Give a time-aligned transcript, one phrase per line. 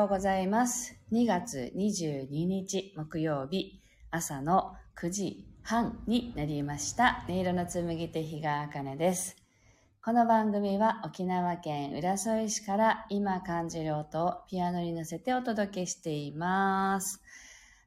[0.00, 0.96] おはようございます。
[1.12, 7.22] 2月22日木曜日朝の9時半になりました。
[7.28, 9.36] 音色の紡ぎ手日川茜です。
[10.02, 17.20] この番組は沖縄県浦添市から今感じる音をピアノに乗せてお届けしています。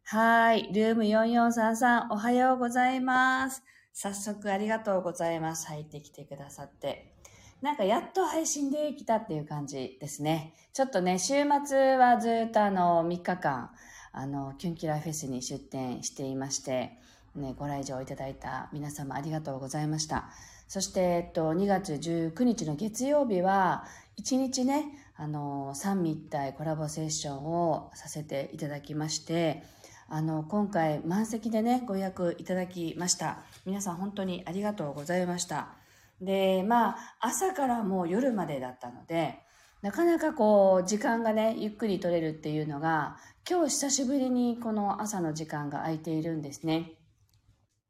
[0.03, 0.71] はい。
[0.71, 3.63] ルーム4433おはようございます。
[3.91, 5.65] 早速ありがとうございます。
[5.65, 7.15] 入ってきてくださって。
[7.63, 10.53] なんかやっと配信できたっていう感じですね。
[10.73, 13.71] ちょっとね、週末はずっとあの3日間、
[14.11, 16.99] あの、キュンキラーフェスに出展していまして、
[17.35, 20.25] ね、ご来場いただいた皆様ありがとうございました。
[20.67, 23.85] そして、えっと、2月19日の月曜日は、
[24.21, 24.83] 1日ね、
[25.15, 29.63] あの、三位一体コラボセッションをさせていただきまして、
[30.09, 33.37] あの、今回満席でね、ご予約いただきました。
[33.65, 35.81] 皆さん本当にありがとうございました。
[36.21, 39.39] で、まあ、朝からもう夜までだったので、
[39.81, 43.17] なかなかこう、時間がね、ゆっくり取れるっていうのが、
[43.49, 46.93] 今日久しぶりにこの朝の時間が空いているんですね。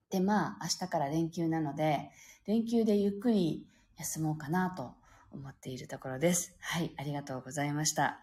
[0.09, 2.09] で、まあ、明日から連休なので、
[2.47, 4.95] 連休でゆっくり休もうかなと
[5.31, 6.55] 思っているところです。
[6.59, 8.19] はい、ありがとうございました。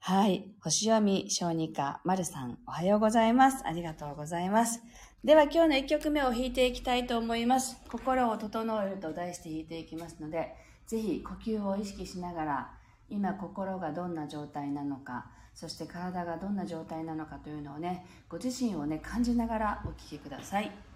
[0.00, 3.66] はい、星読み小児科、まるさん、おはようございます。
[3.66, 4.80] ありがとうございます。
[5.24, 7.76] では今日の1曲目を弾いていきたいと思います。
[7.90, 10.54] 心を整えると題して弾いていきますので、
[10.86, 12.70] ぜひ呼吸を意識しながら、
[13.10, 20.70] 今心がどんな状態なのか、そして体がどんな状態なのかというのをね、ご自身をね、感じながらお聴きください。「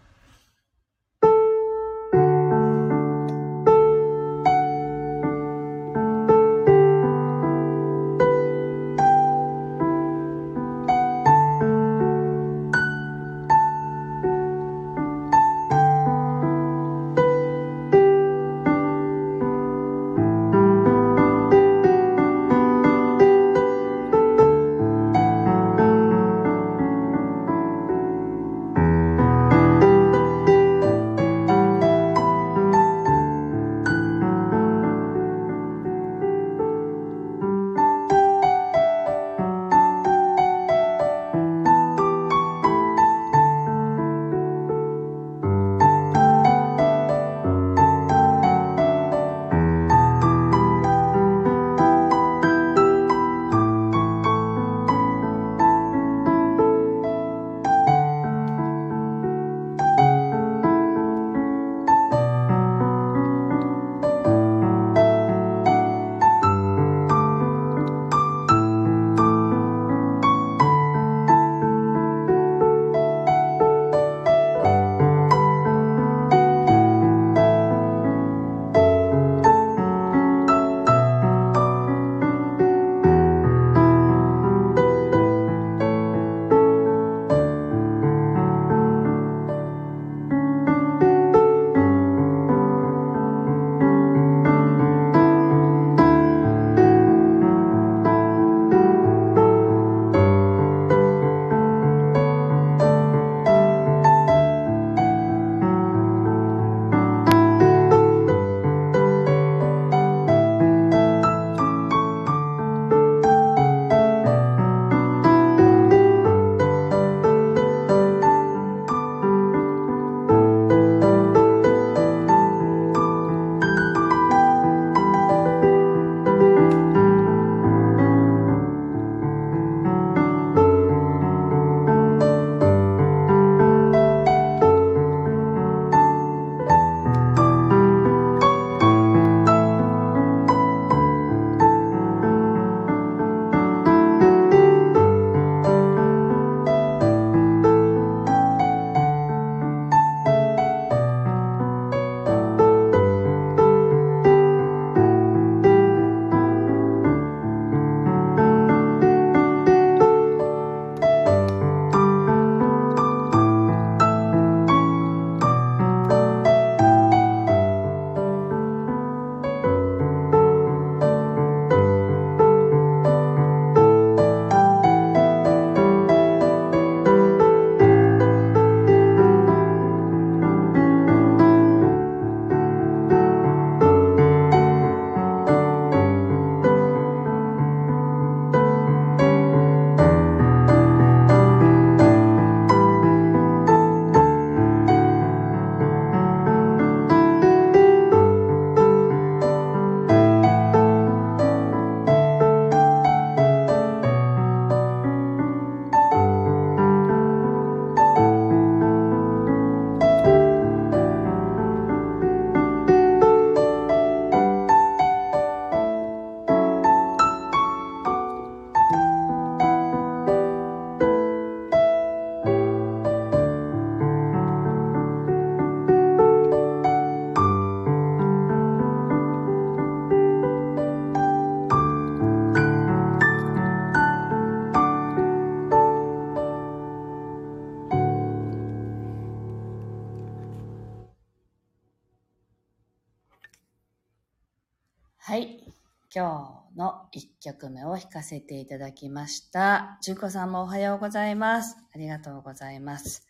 [247.22, 249.98] 1曲目を弾かせていただきました。
[250.02, 251.76] 純子さんもおはようございます。
[251.94, 253.28] ありがとうございます。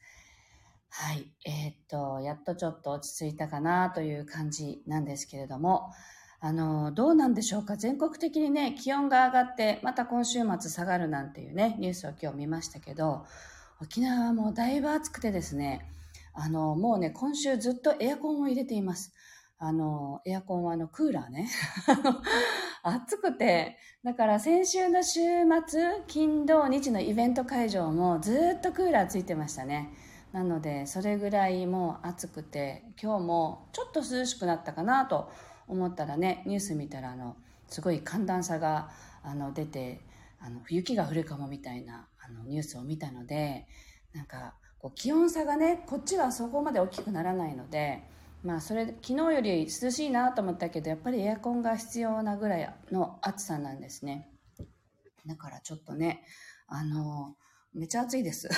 [0.88, 1.30] はい。
[1.44, 5.90] えー、っと、やっとちょっと落ち着いたかなという感じなんですけれども、
[6.40, 7.76] あの、どうなんでしょうか？
[7.76, 13.26] 全国的にね、気温が上がって、また今週末下がるなんていうね、ニュースを今日見ましたけど、
[13.82, 15.86] 沖縄はもうだいぶ暑くてですね、
[16.32, 19.12] あの、もうね、今週ずっとエアコンを入れています。
[19.64, 21.48] あの、エアコンはあの、クーラーね。
[22.82, 25.20] 暑くて、だから先週の週
[25.66, 29.90] 末、金土日のイベント会場もずっとクーラーついてましたね。
[30.32, 35.30] なのでそれぐらいもう暑くて今日もちょっと涼しくなったかなと
[35.68, 37.36] 思ったらねニュース見たらあの
[37.68, 38.90] すごい寒暖差が
[39.22, 40.00] あの出て
[40.40, 43.66] あの雪が降るかもみたいなあのニュースを見たので
[44.14, 48.02] なんかこう気温差がねこっちはそこまで大きくならないので
[48.42, 54.28] まあそれ昨日より涼しいなと思ったけどやっぱりエアコンが必要なぐらいの暑さなんですね
[55.26, 56.24] だからちょっとね
[56.66, 57.34] あの
[57.74, 58.50] めちゃ暑いです。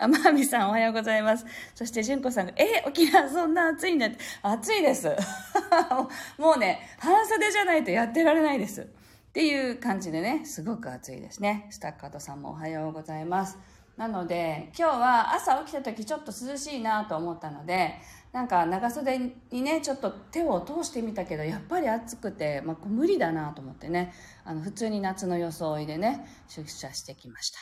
[0.00, 1.46] あまみさんおはようございます。
[1.74, 4.18] そして純子さんが、え、沖縄そんな暑いんだって。
[4.42, 5.06] 暑いです。
[6.36, 8.80] もうね、半袖じゃないとやってられないです。
[8.80, 8.86] っ
[9.32, 11.68] ていう感じでね、すごく暑いですね。
[11.70, 13.56] スタッカートさんもおはようございます。
[13.96, 17.94] なので、今日は朝起きた時ちょっと涼しいなと思ったので、
[18.32, 24.12] なんか長袖にね、ちょっと手を通してみたけど、やっぱり暑くて、まあ、無理だなと思ってね、
[24.44, 27.58] あの、普通に夏の装いでね、出社してきました。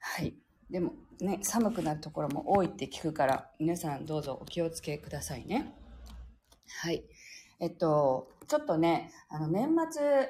[0.00, 0.34] はい。
[0.68, 5.72] でもね、寒くなるところも多いって聞くから、皆さんどうぞお気をつけくださいね。
[6.82, 7.04] はい。
[7.60, 10.28] えっと、ちょっとね、あの、年末、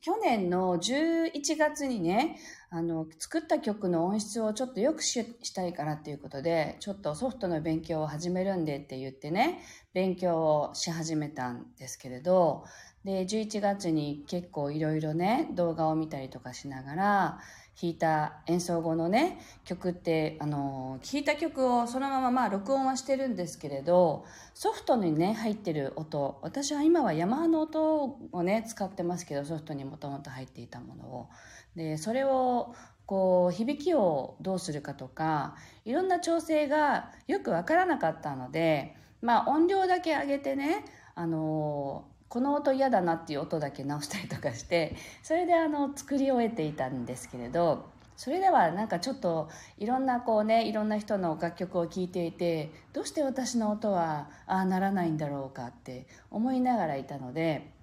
[0.00, 2.38] 去年の11月にね、
[2.70, 9.60] あの、作った曲の音質をちょっと良くしたいからっていうことで、ちょっとソフトの勉強を始めるんでって言ってね、
[9.92, 12.64] 勉強をし始めたんですけれど、
[13.04, 17.38] で、11月に結構いろいろね、動画を見たりとかしながら、
[17.82, 24.24] 弾いた演奏後のね曲ってあの弾いた曲をそのまままあ録音はしてるんですけれど
[24.54, 31.28] ソフトにね入ってる音私は今はヤマハの音をね使ってますけどソフトにもともと入っていたものを。
[31.74, 32.74] でそれを
[33.06, 40.84] こう響きをどうするかとかいろんな調整がよく分からなかったのでまあ音量だけ上げてね
[41.14, 57.74] あのこの音嫌だなっていう音だけ直したりとかしてそれであの作り終えていたんですけれどそれではなんかちょっといろんなこうねいろんな人の楽曲を聴いていてどうして私の音はああならないんだろうかって思いながらいたので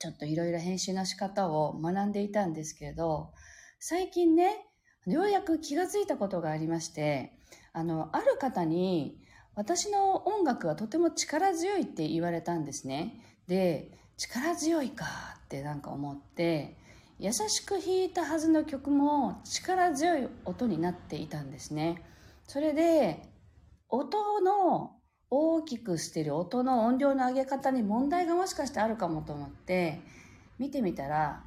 [0.00, 3.30] ちょっといろいろ編集の仕方を学んでいたんですけれど
[3.78, 4.66] 最近ね
[5.06, 7.34] ようやく気が付いたことがありまして
[7.72, 9.20] あのある方に
[9.54, 13.20] 私の音楽はとても力強いって言われたんですね。
[13.50, 15.06] で力強いか
[15.44, 16.76] ってなんか思って
[17.18, 22.00] 優しく弾いたはずの曲も力強い音になっていたんですね。
[22.44, 23.28] それで
[23.88, 24.92] 音の
[25.30, 30.00] 大きくしてる音の音量の上げ方に問題がもしかしてあるかもと思って
[30.60, 31.42] 見てみたら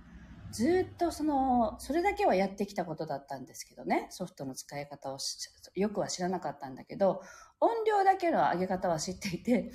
[0.52, 4.08] ずっとそのそれだけはやってきたことだったんですけどね。
[4.10, 5.20] ソフトの使い方を
[5.76, 7.22] よくは知らなかったんだけど
[7.62, 9.72] 音量だけの上げ方は知っていて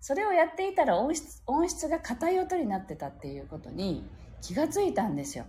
[0.00, 4.08] それをやっていたら音質音質が硬い音になってたっていうことに
[4.40, 5.46] 気がついたんですよ。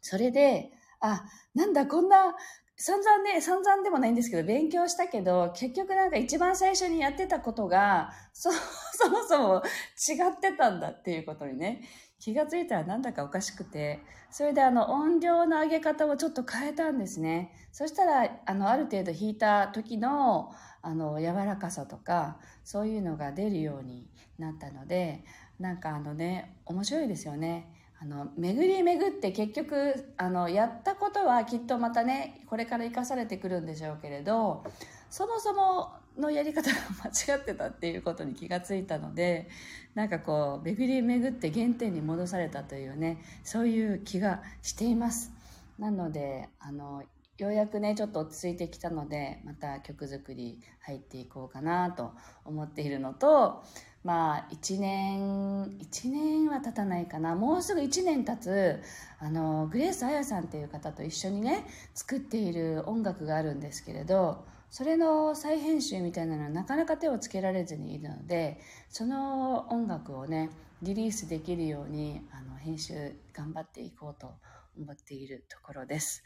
[0.00, 0.70] それで、
[1.00, 2.34] あ、なんだ、こんな、
[2.76, 8.50] 散々ね、散々でもないんですけど、勉強したけど、結局なんか一番最初にやってたことが、そ、
[8.94, 9.62] そもそも
[9.96, 11.82] 違ってたんだっていうことにね、
[12.20, 17.52] 気がついたらなんだかおかしくて、それであの音量の上げ方をちょっと変えたんですね。
[17.72, 24.08] そしたら、あの、ある程度弾いた時の、あの、柔らかさとか、そういうのが出るように
[24.38, 25.24] なったので、
[25.60, 27.72] なんかあのね、面白いですよね。
[28.00, 34.64] あの、巡り巡って結局、あの、やったことはきっとまたね、これから生かされてくるんでしょうけれど、
[35.10, 39.48] そもそものやり方が間違ってたっていうことに気がついたので
[39.94, 45.32] なんかこう巡り巡って原点に戻されたというねそういう気がしています。
[45.78, 47.04] なのであの
[47.38, 52.10] ようやくねちょっと落ち着いてきたのでまた曲作り入っていこうかなと
[52.44, 53.62] 思っているのと
[54.02, 57.36] まあ1年1年は経たないかな。
[57.36, 58.82] もうすぐ1年経つ
[59.20, 68.60] あのグレース・アヤさんっていう方と一緒にね作っている音楽があるんですけれどそれの再編集みたいなのはなかなか手をつけられずにいるので
[68.90, 70.50] その音楽をね
[70.82, 74.34] リリースできるようにあの編集頑張っていこうと
[74.80, 76.22] 思っているところです。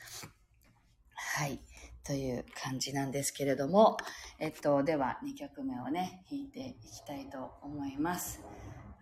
[1.15, 1.59] はい。
[2.05, 3.97] という感じなんですけれども、
[4.39, 8.41] えっと、では2曲目をね、弾いていきたいと思います。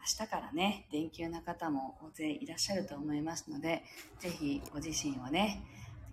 [0.00, 3.82] 明日からね、連休な方も大勢いらっしゃると思いますので、
[4.18, 5.64] ぜひご自身をね、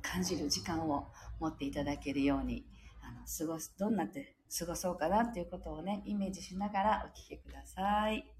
[0.02, 1.08] 感じる時間を
[1.40, 2.66] 持っていただけるように、
[3.08, 8.12] あの過ごす、どんなって過ごそうかなっていうことをね、イメージしながらお聴きくださ。
[8.12, 8.37] い。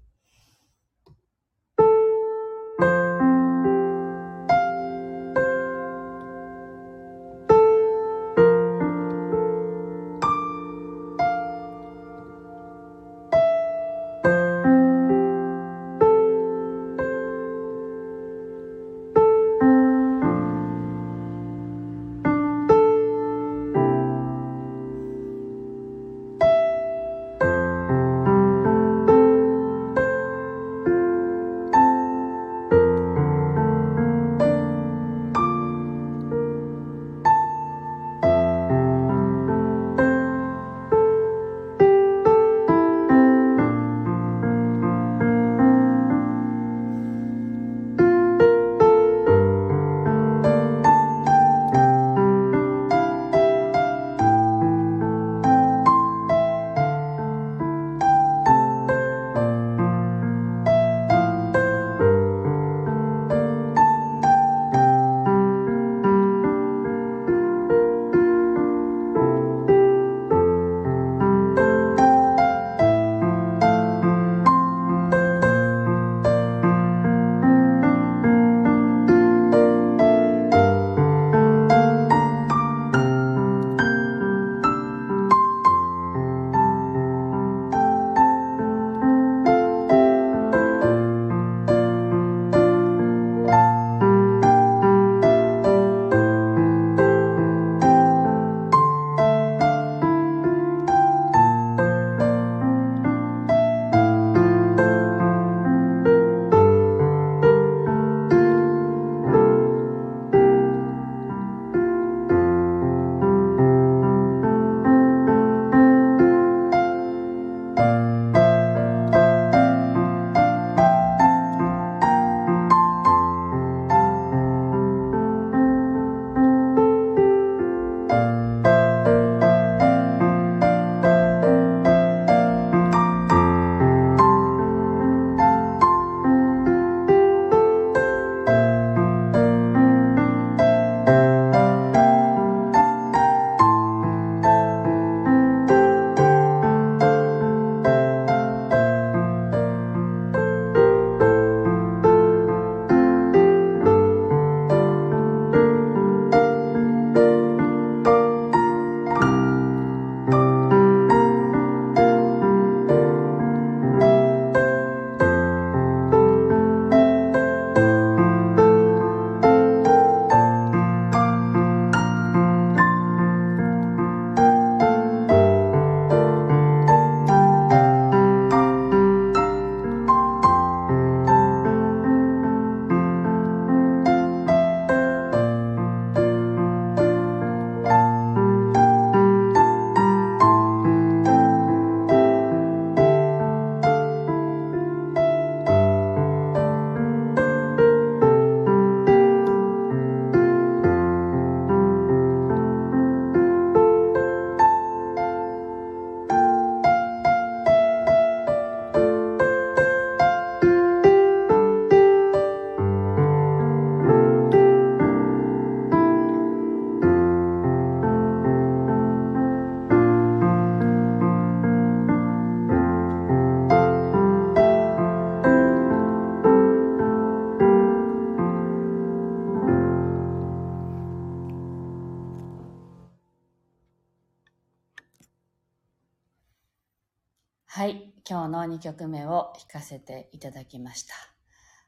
[238.30, 241.14] 今日の2曲目を弾かせていただきました。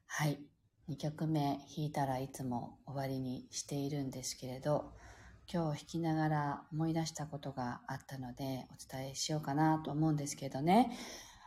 [0.07, 0.39] はい。
[0.89, 4.95] 2曲目弾いたらいつも終わりにしているんですけれど、
[5.53, 10.97] 今日弾きながら思い出したことがあったのでお伝えしようかなと思うんですけどね。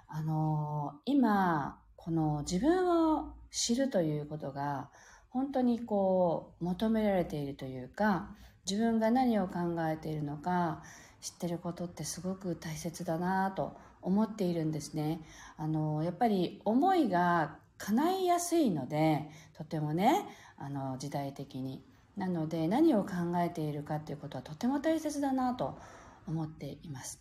[0.07, 4.91] あのー、今、この自分を知るということが
[5.29, 8.29] 本当にこう求められているというか、
[8.69, 10.83] 自分が何を考えているのか
[11.19, 15.22] 知ってることってすごく大切だなと思っているんですね。
[15.57, 20.25] あの、やっぱり思いが叶いやすいので、とてもね、
[20.57, 21.83] あの、時代的に。
[22.15, 25.77] なので、何を考えているかっていうことはとても大切だなと
[26.27, 27.19] 思っています。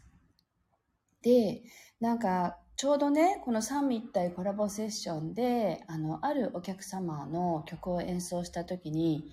[1.22, 1.62] で、
[2.00, 9.30] なんか、ちょうどね、この三位一体コラボセッションで、あの、あるお客様の曲を演奏した時に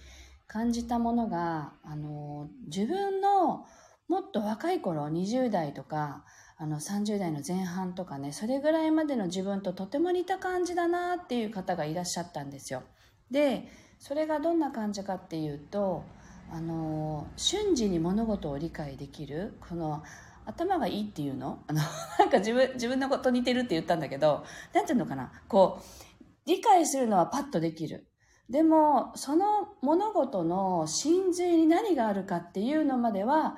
[0.48, 3.65] 感じたものが、あの、自分の
[4.08, 6.25] もっと若い頃、20代とか、
[6.62, 12.84] あの、30代の前半とかね、それぐらいまでの自分ととても似た感じだなっていう方がいらっしゃったんですよ。
[13.32, 16.04] で、それがどんな感じかっていうと、
[16.51, 20.04] あの、瞬時に物事を理解できる、この、
[20.46, 21.63] 頭がいいっていうの？
[21.68, 21.80] あの、
[22.18, 25.32] なんか自分、自分のこと似てるって言ったんだけど、なんていうのかな？
[25.48, 28.08] こう、理解するのはパッとできる。
[28.50, 33.58] でも、その物事の真髄に何があるかっていうのまでは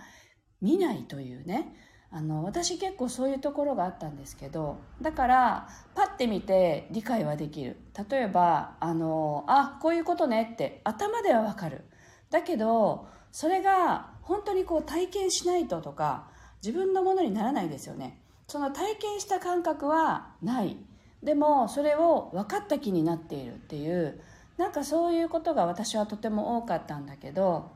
[0.59, 1.73] 見ないというね。
[2.11, 7.77] あの、私結構そういうところがあったんですけど、だから、パッて見て理解はできる。
[8.09, 11.85] 例えば、あの、あ、こういうことねって頭ではわかる。
[12.29, 16.31] だけど、それが本当にこう体験しないととか、
[16.63, 20.77] 自分のものにならないですよねその体験した感覚はない
[21.23, 24.21] でもそれを分かった気になっているっていう
[24.57, 27.71] なんかそういうことが私はとても多かったんだけど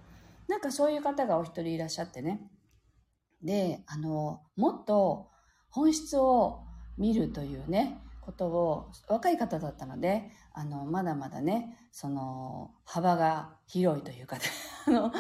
[0.48, 2.42] なんかそういう方がお一人いらっしゃってね
[3.46, 5.30] であのもっと
[5.70, 6.62] 本質を
[6.98, 14.38] 見るというねことを若い方だったのであのまだまだねその幅が広いというか、
[14.88, 15.12] あの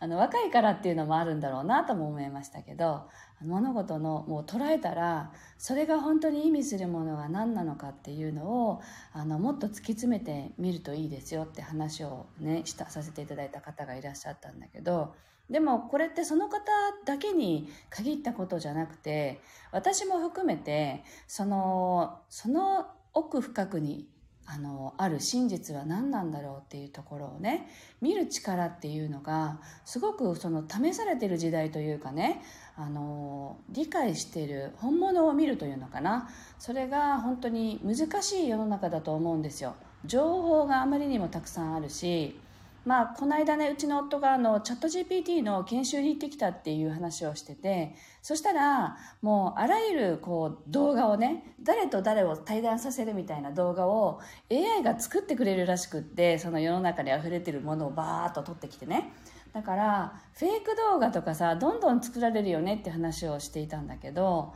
[0.00, 3.08] あの若いからっていうのもあるんだろうなとも思いましたけど
[3.42, 8.80] 物事のもう捉えたらそれが本当に意味するものが何なのかっていうのを
[9.12, 15.14] あのもっと突き詰めてみるといいですよって話をねしたさせていただいた方がいらっしゃったんだけど
[15.50, 16.60] でもこれってその方
[17.04, 19.40] だけに限ったことじゃなくて
[19.72, 24.06] 私も含めてそのその奥深くに
[24.46, 27.66] あのある真実は何なんだろうっていうところをね
[28.02, 32.42] 見る力っていうのがすごくその試されてる時代というかね
[32.76, 36.28] あの理解してる本物を見るというのかな。
[36.58, 39.76] それが本当に難しい世の中だと思うんですよ。
[40.04, 42.38] 情報があまりにもたくさんあるし
[42.84, 54.20] まあ、この間ね、うちの夫があの、チャット GPT の研修に行ってきたっていう話をしてて、そしたら、もう、あらゆる、こう、動画をね、誰と誰を対談させるみたいな動画を
[54.50, 59.12] AI が作ってくれるらしくって、その世の中に溢れてるものをバーッと撮ってきてね。
[59.54, 64.52] だから、フェイク動画とかさ、どんどん作られるよねって話をしていたんだけど、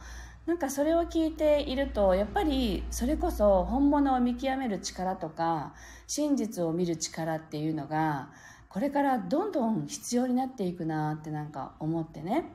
[0.49, 5.75] なんかそれを聞いているとやっぱりそれこそ本物を見極める力とか
[6.07, 8.31] 真実を見る力っていうのが
[8.71, 12.47] これからどんどん必要になっていくなってなんか思ってね。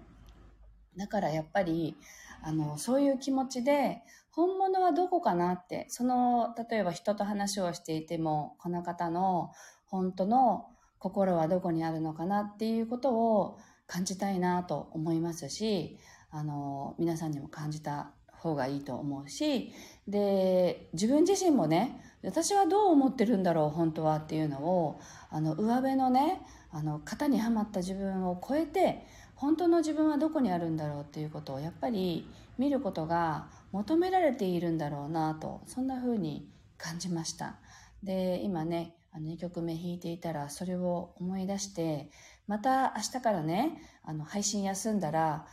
[0.97, 1.95] だからやっぱり
[2.41, 4.01] あのそういう気持ちで
[4.31, 9.51] 本物はどこかなってその例えば人と話をしていてもこの方の
[9.85, 10.65] 本当の
[10.97, 15.99] 心はどこにあるのかなっていうことを感じたいなと思いますし
[16.33, 19.71] あの皆さんにも感じた方がいいと思うし
[20.07, 26.41] で自分自身もね私はどう思ってるんだろう本当はっていうのをあの上辺のね
[26.71, 37.55] あの型にはまった自分を超えて本当の自分はどこにあるんだろうっていうことをやっぱり見ることが求められているんだろうなとそんな風に感じました。
[38.01, 42.09] で今ねあの2曲目弾いていたらそれを思い出して
[42.47, 45.45] また明日からねあの配信休んだら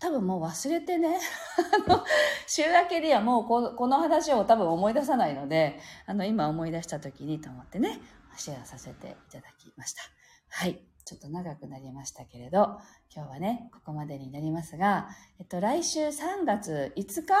[0.00, 1.18] 多分もう忘れてね、
[1.86, 2.04] あの、
[2.46, 8.00] 週明けにはもうここの話を多分思い出さないので、あの、今思い出した時にと思ってね、
[8.36, 10.02] シェアさせていただきました。
[10.48, 10.80] はい。
[11.06, 12.78] ちょっと長くなりましたけれど、
[13.14, 17.32] 今日はね、ここまでになりますが、えっと、来週3月5日？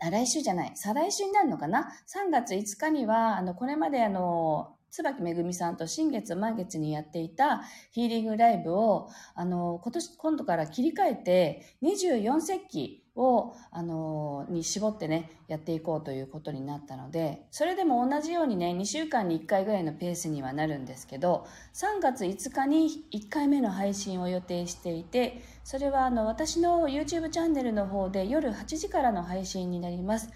[0.00, 30.30] あ、来週じゃない、再来週になるのかな ?3 月5日には、あの、これまであの、椿めぐみさんと新月満月にやっていたヒーリングライブを、あの、今年、今度から切り替えて、24節気を、あの、に絞ってね、やっていこうということになったので、それでも同じようにね、2週間に1回ぐらいのペースにはなるんですけど、3月5日に1回目の配信を予定していて、それはあの、私の YouTube チャンネルの方で夜8時からの配信になります。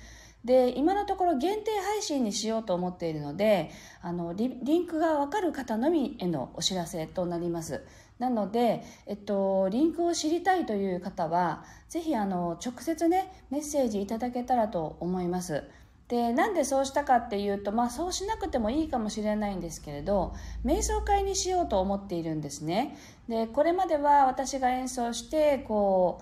[0.45, 7.85] で、今のところ限定配信にしようと思っているので、あの、リリンクがわかる方のみへのお知らせとなります。
[8.19, 15.65] なので、えっと、リンクを知りたいという方は、ぜひ、あの、直接ね、メッセージいただけたらと思います。
[16.09, 22.97] で、なんでそうしたかっていうと、まあそうしなくてもいいかもしれないんですけれど、瞑想会にしようと思っているんですね。
[23.29, 26.21] で、これまでは私が演奏して、こ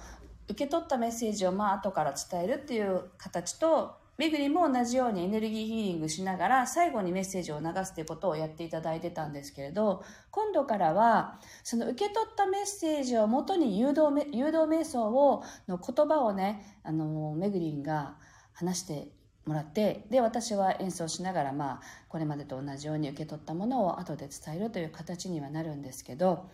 [0.48, 18.18] う、受け取ったメッセージをまあ後から伝えるっていう形と、めぐりも同じようにエネルギーヒーリングしながら最後にメッセージを流すということをやっていただいてたんですけれど、今度からは、その受け取ったメッセージをもとに誘導誘導瞑想を、の言葉をね、あの、めぐりんが
[18.52, 19.08] 話して
[19.46, 26.50] もらってで私は演奏しながら、まあ、これまでと同じように受け取ったものを後で伝えるという形にはなるんですけど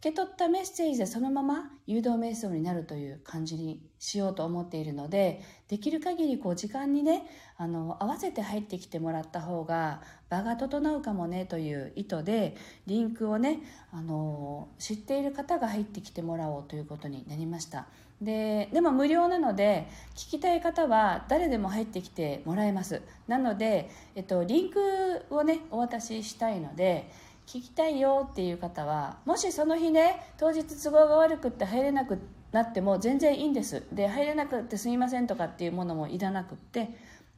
[0.00, 7.26] け取ったメッセージでそのまま誘導瞑想になるという感じにしようと思っているのでできる限りこう時間にね
[7.58, 13.60] あの合わせて入ってきてもらった方が場が整うかもねという意図でリンクをね
[13.92, 17.86] あの知っている方が入ってきてもらおうということになりました。
[18.22, 23.00] ででも無料なので聞きたい方は誰でも入ってきてもらえます。
[23.26, 27.10] なので、えっと、リンクをねお渡ししたいので
[27.50, 32.20] 聞きたいよっていう方はもしその日ね当日都合が悪くって入れなく
[32.52, 33.82] なっても全然いいんです。
[33.92, 36.90] で入れなくってすみませんとかっていうものもいらなくって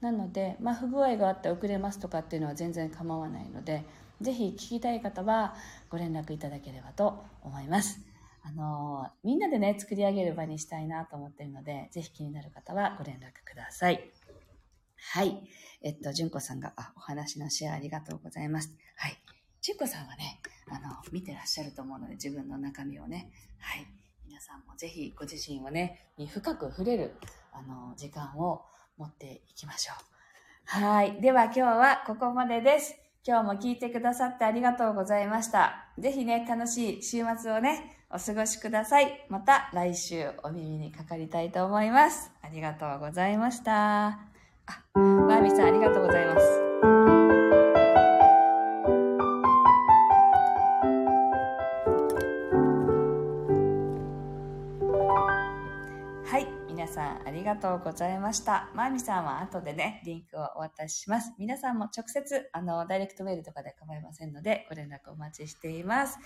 [0.03, 3.85] なので、まあ、不具合があって遅れますとかっていうのは全然構わないので
[4.21, 5.55] ぜひ聞きたい方は
[5.89, 7.99] ご連絡いただければと思います。
[8.43, 14.11] あのみんなでね作り上げる場にしたいなと思っているのでぜひ気になる方はご連絡ください。
[15.15, 15.49] はい。
[15.81, 18.77] えっと純子さんがあお話のシェアありがとうございます。
[18.97, 19.32] はい。
[19.63, 23.87] ちこさんはね、あの、見てらっしゃると思うので、自分の中身をね、はい。
[24.27, 27.15] 皆さんもぜひご自身をね、に深く触れる、
[27.53, 28.63] あの、時間を
[28.99, 30.13] 持っていきましょう。
[30.65, 31.21] はい。
[31.21, 32.97] では今日はここまでです。
[33.25, 35.93] 今日も聞いてくださってありがとうございました。
[35.97, 39.27] ぜひね、楽しい週末をね、お過ごしください。
[39.29, 42.33] また来週お耳にかかりたいと思います。
[42.43, 44.07] ありがとうございました。
[44.07, 44.19] あ、
[44.95, 46.72] まーみさんありがとうございます。
[57.43, 58.71] りがとうございました。
[58.73, 61.33] まみさんは後でね、リンクをお渡しします。
[61.39, 66.19] 皆さんも直接、あの、ダイレクトメールとかで構いませんので、ご連絡お待ちしています。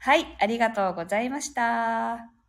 [0.00, 2.41] はい、ありがとうございました。